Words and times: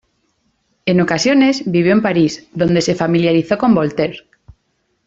En 0.87 0.99
ocasiones, 0.99 1.61
vivió 1.71 1.93
en 1.93 2.01
París, 2.01 2.49
donde 2.55 2.81
se 2.81 2.95
familiarizó 2.95 3.59
con 3.59 3.75
Voltaire. 3.75 4.23